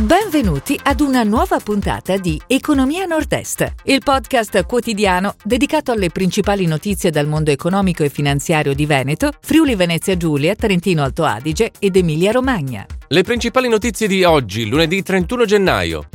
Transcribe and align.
Benvenuti 0.00 0.80
ad 0.82 1.00
una 1.00 1.24
nuova 1.24 1.58
puntata 1.58 2.16
di 2.16 2.40
Economia 2.46 3.04
Nord-Est, 3.04 3.74
il 3.84 4.00
podcast 4.02 4.64
quotidiano 4.64 5.34
dedicato 5.44 5.92
alle 5.92 6.08
principali 6.08 6.64
notizie 6.64 7.10
dal 7.10 7.26
mondo 7.26 7.50
economico 7.50 8.02
e 8.02 8.08
finanziario 8.08 8.72
di 8.72 8.86
Veneto, 8.86 9.30
Friuli 9.42 9.74
Venezia 9.74 10.16
Giulia, 10.16 10.54
Trentino 10.54 11.02
Alto 11.02 11.24
Adige 11.24 11.72
ed 11.78 11.96
Emilia 11.96 12.32
Romagna. 12.32 12.86
Le 13.08 13.22
principali 13.24 13.68
notizie 13.68 14.08
di 14.08 14.24
oggi, 14.24 14.66
lunedì 14.66 15.02
31 15.02 15.44
gennaio. 15.44 16.08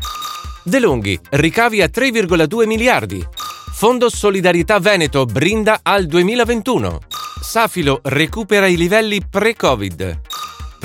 De 0.64 0.80
Longhi, 0.80 1.20
ricavi 1.30 1.84
a 1.84 1.90
3,2 1.94 2.66
miliardi. 2.66 3.24
Fondo 3.72 4.10
Solidarietà 4.10 4.80
Veneto 4.80 5.26
brinda 5.26 5.82
al 5.84 6.08
2021. 6.08 7.02
Safilo 7.40 8.00
recupera 8.02 8.66
i 8.66 8.78
livelli 8.78 9.22
pre-Covid. 9.30 10.22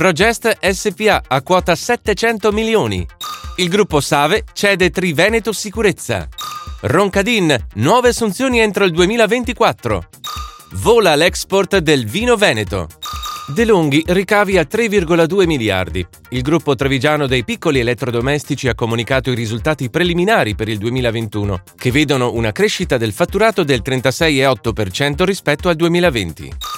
Progest 0.01 0.57
SPA 0.67 1.25
a 1.29 1.43
quota 1.43 1.75
700 1.75 2.53
milioni. 2.53 3.07
Il 3.57 3.69
gruppo 3.69 4.01
Save 4.01 4.45
cede 4.55 4.89
Triveneto 4.89 5.53
Sicurezza. 5.53 6.27
Roncadin, 6.81 7.55
nuove 7.75 8.09
assunzioni 8.09 8.61
entro 8.61 8.87
il 8.87 8.93
2024. 8.93 10.09
Vola 10.77 11.15
l'export 11.17 11.77
del 11.77 12.07
vino 12.07 12.37
veneto. 12.37 12.89
De 13.49 13.67
Longhi 13.67 14.03
ricavi 14.07 14.57
a 14.57 14.63
3,2 14.63 15.45
miliardi. 15.45 16.07
Il 16.31 16.41
gruppo 16.41 16.75
trevigiano 16.75 17.27
dei 17.27 17.45
piccoli 17.45 17.81
elettrodomestici 17.81 18.69
ha 18.69 18.75
comunicato 18.75 19.31
i 19.31 19.35
risultati 19.35 19.91
preliminari 19.91 20.55
per 20.55 20.71
il 20.71 20.79
2021, 20.79 21.63
che 21.77 21.91
vedono 21.91 22.33
una 22.33 22.53
crescita 22.53 22.97
del 22.97 23.13
fatturato 23.13 23.65
del 23.65 23.83
36,8% 23.85 25.25
rispetto 25.25 25.69
al 25.69 25.77
2020. 25.77 26.70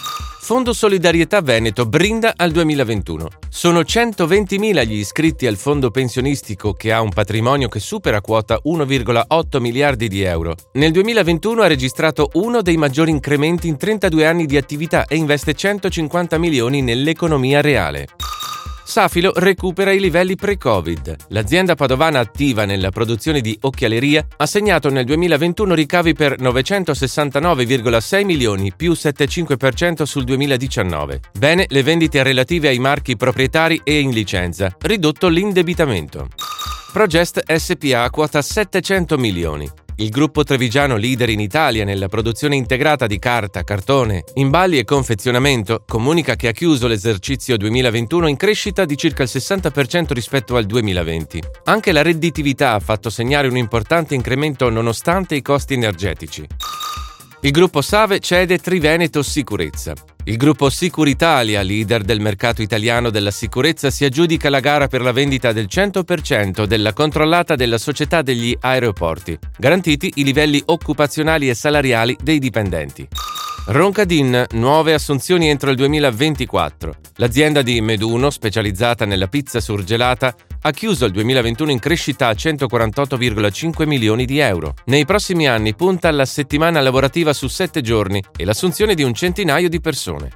Fondo 0.44 0.72
Solidarietà 0.72 1.40
Veneto 1.40 1.86
brinda 1.86 2.34
al 2.36 2.50
2021. 2.50 3.28
Sono 3.48 3.82
120.000 3.82 4.84
gli 4.84 4.94
iscritti 4.94 5.46
al 5.46 5.54
fondo 5.56 5.92
pensionistico 5.92 6.72
che 6.72 6.90
ha 6.92 7.00
un 7.00 7.10
patrimonio 7.10 7.68
che 7.68 7.78
supera 7.78 8.20
quota 8.20 8.58
1,8 8.64 9.60
miliardi 9.60 10.08
di 10.08 10.22
euro. 10.22 10.56
Nel 10.72 10.90
2021 10.90 11.62
ha 11.62 11.68
registrato 11.68 12.30
uno 12.32 12.60
dei 12.60 12.76
maggiori 12.76 13.12
incrementi 13.12 13.68
in 13.68 13.76
32 13.76 14.26
anni 14.26 14.46
di 14.46 14.56
attività 14.56 15.06
e 15.06 15.14
investe 15.14 15.54
150 15.54 16.36
milioni 16.38 16.82
nell'economia 16.82 17.60
reale. 17.60 18.08
Safilo 18.92 19.32
recupera 19.36 19.90
i 19.90 19.98
livelli 19.98 20.36
pre-Covid. 20.36 21.16
L'azienda 21.28 21.74
padovana 21.74 22.18
attiva 22.18 22.66
nella 22.66 22.90
produzione 22.90 23.40
di 23.40 23.56
occhialeria 23.62 24.26
ha 24.36 24.44
segnato 24.44 24.90
nel 24.90 25.06
2021 25.06 25.72
ricavi 25.72 26.12
per 26.12 26.38
969,6 26.38 28.24
milioni 28.26 28.70
più 28.76 28.92
7,5% 28.92 30.02
sul 30.02 30.24
2019. 30.24 31.20
Bene 31.38 31.64
le 31.70 31.82
vendite 31.82 32.22
relative 32.22 32.68
ai 32.68 32.78
marchi 32.80 33.16
proprietari 33.16 33.80
e 33.82 33.98
in 33.98 34.10
licenza, 34.10 34.76
ridotto 34.80 35.28
l'indebitamento. 35.28 36.28
Progest 36.92 37.50
SPA 37.50 38.10
quota 38.10 38.42
700 38.42 39.16
milioni. 39.16 39.81
Il 39.96 40.08
gruppo 40.08 40.42
trevigiano 40.42 40.96
leader 40.96 41.28
in 41.28 41.40
Italia 41.40 41.84
nella 41.84 42.08
produzione 42.08 42.56
integrata 42.56 43.06
di 43.06 43.18
carta, 43.18 43.62
cartone, 43.62 44.24
imballi 44.34 44.78
e 44.78 44.84
confezionamento 44.84 45.84
comunica 45.86 46.34
che 46.34 46.48
ha 46.48 46.52
chiuso 46.52 46.86
l'esercizio 46.86 47.56
2021 47.58 48.26
in 48.26 48.36
crescita 48.36 48.84
di 48.84 48.96
circa 48.96 49.22
il 49.22 49.30
60% 49.30 50.12
rispetto 50.12 50.56
al 50.56 50.64
2020. 50.64 51.42
Anche 51.64 51.92
la 51.92 52.02
redditività 52.02 52.72
ha 52.72 52.80
fatto 52.80 53.10
segnare 53.10 53.48
un 53.48 53.56
importante 53.56 54.14
incremento 54.14 54.70
nonostante 54.70 55.34
i 55.34 55.42
costi 55.42 55.74
energetici. 55.74 56.46
Il 57.40 57.50
gruppo 57.50 57.82
Save 57.82 58.20
cede 58.20 58.58
Triveneto 58.58 59.22
Sicurezza. 59.22 59.94
Il 60.24 60.36
gruppo 60.36 60.70
Sicuritalia, 60.70 61.62
leader 61.62 62.02
del 62.02 62.20
mercato 62.20 62.62
italiano 62.62 63.10
della 63.10 63.32
sicurezza, 63.32 63.90
si 63.90 64.04
aggiudica 64.04 64.50
la 64.50 64.60
gara 64.60 64.86
per 64.86 65.00
la 65.00 65.10
vendita 65.10 65.50
del 65.52 65.66
100% 65.68 66.64
della 66.64 66.92
controllata 66.92 67.56
della 67.56 67.76
società 67.76 68.22
degli 68.22 68.56
aeroporti, 68.60 69.36
garantiti 69.58 70.12
i 70.16 70.24
livelli 70.24 70.62
occupazionali 70.66 71.48
e 71.48 71.54
salariali 71.54 72.16
dei 72.22 72.38
dipendenti. 72.38 73.08
Roncadin, 73.66 74.46
nuove 74.52 74.94
assunzioni 74.94 75.48
entro 75.48 75.70
il 75.70 75.76
2024. 75.76 76.94
L'azienda 77.16 77.62
di 77.62 77.80
Meduno, 77.80 78.30
specializzata 78.30 79.04
nella 79.04 79.26
pizza 79.26 79.58
surgelata, 79.58 80.34
ha 80.62 80.70
chiuso 80.70 81.04
il 81.04 81.12
2021 81.12 81.70
in 81.70 81.78
crescita 81.78 82.28
a 82.28 82.32
148,5 82.32 83.86
milioni 83.86 84.24
di 84.24 84.38
euro. 84.38 84.74
Nei 84.86 85.04
prossimi 85.04 85.48
anni 85.48 85.74
punta 85.74 86.08
alla 86.08 86.24
settimana 86.24 86.80
lavorativa 86.80 87.32
su 87.32 87.48
7 87.48 87.80
giorni 87.80 88.22
e 88.36 88.44
l'assunzione 88.44 88.94
di 88.94 89.02
un 89.02 89.14
centinaio 89.14 89.68
di 89.68 89.80
persone. 89.80 90.30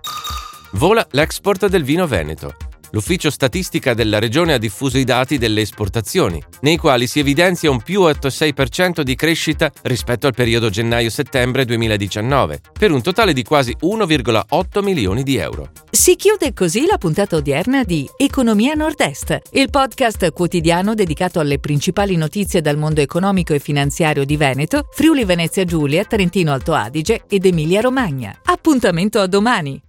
Vola 0.72 1.06
l'export 1.12 1.66
del 1.68 1.84
vino 1.84 2.06
veneto. 2.06 2.65
L'ufficio 2.96 3.28
statistica 3.28 3.92
della 3.92 4.18
regione 4.18 4.54
ha 4.54 4.58
diffuso 4.58 4.96
i 4.96 5.04
dati 5.04 5.36
delle 5.36 5.60
esportazioni, 5.60 6.42
nei 6.62 6.78
quali 6.78 7.06
si 7.06 7.18
evidenzia 7.18 7.70
un 7.70 7.82
più 7.82 8.00
8,6% 8.00 9.02
di 9.02 9.14
crescita 9.14 9.70
rispetto 9.82 10.26
al 10.26 10.32
periodo 10.32 10.70
gennaio-settembre 10.70 11.66
2019, 11.66 12.60
per 12.72 12.92
un 12.92 13.02
totale 13.02 13.34
di 13.34 13.42
quasi 13.42 13.76
1,8 13.78 14.82
milioni 14.82 15.24
di 15.24 15.36
euro. 15.36 15.72
Si 15.90 16.16
chiude 16.16 16.54
così 16.54 16.86
la 16.86 16.96
puntata 16.96 17.36
odierna 17.36 17.84
di 17.84 18.08
Economia 18.16 18.72
Nord-Est, 18.72 19.42
il 19.52 19.68
podcast 19.68 20.32
quotidiano 20.32 20.94
dedicato 20.94 21.38
alle 21.38 21.58
principali 21.58 22.16
notizie 22.16 22.62
dal 22.62 22.78
mondo 22.78 23.02
economico 23.02 23.52
e 23.52 23.58
finanziario 23.58 24.24
di 24.24 24.38
Veneto, 24.38 24.88
Friuli 24.90 25.26
Venezia 25.26 25.66
Giulia, 25.66 26.02
Trentino 26.06 26.50
Alto 26.50 26.72
Adige 26.72 27.24
ed 27.28 27.44
Emilia 27.44 27.82
Romagna. 27.82 28.40
Appuntamento 28.42 29.20
a 29.20 29.26
domani! 29.26 29.85